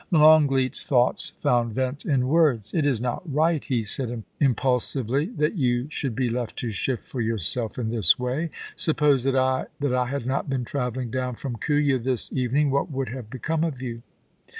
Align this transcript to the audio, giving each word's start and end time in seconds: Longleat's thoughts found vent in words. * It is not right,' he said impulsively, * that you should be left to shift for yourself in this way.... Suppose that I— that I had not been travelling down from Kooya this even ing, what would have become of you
Longleat's 0.09 0.83
thoughts 0.83 1.33
found 1.37 1.73
vent 1.73 2.05
in 2.05 2.27
words. 2.27 2.73
* 2.73 2.73
It 2.73 2.87
is 2.87 2.99
not 2.99 3.21
right,' 3.31 3.63
he 3.63 3.83
said 3.83 4.23
impulsively, 4.39 5.25
* 5.31 5.37
that 5.37 5.57
you 5.57 5.89
should 5.91 6.15
be 6.15 6.27
left 6.27 6.57
to 6.57 6.71
shift 6.71 7.03
for 7.03 7.21
yourself 7.21 7.77
in 7.77 7.91
this 7.91 8.17
way.... 8.17 8.49
Suppose 8.75 9.23
that 9.25 9.35
I— 9.35 9.67
that 9.79 9.93
I 9.93 10.07
had 10.07 10.25
not 10.25 10.49
been 10.49 10.65
travelling 10.65 11.11
down 11.11 11.35
from 11.35 11.55
Kooya 11.55 11.99
this 12.03 12.31
even 12.33 12.59
ing, 12.61 12.71
what 12.71 12.89
would 12.89 13.09
have 13.09 13.29
become 13.29 13.63
of 13.63 13.79
you 13.79 14.01